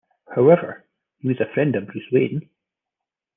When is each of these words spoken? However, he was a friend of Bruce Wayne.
However, 0.35 0.83
he 1.19 1.27
was 1.27 1.39
a 1.39 1.53
friend 1.53 1.75
of 1.75 1.85
Bruce 1.85 2.09
Wayne. 2.11 2.49